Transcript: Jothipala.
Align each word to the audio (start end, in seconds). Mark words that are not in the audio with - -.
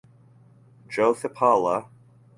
Jothipala. 0.89 1.77